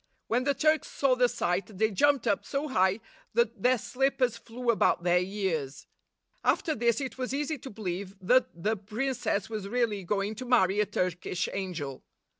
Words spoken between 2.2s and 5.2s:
up so high that their slippers flew about their